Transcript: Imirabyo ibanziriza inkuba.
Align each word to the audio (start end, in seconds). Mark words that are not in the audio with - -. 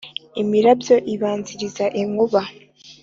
Imirabyo 0.41 0.95
ibanziriza 1.13 1.85
inkuba. 2.01 2.41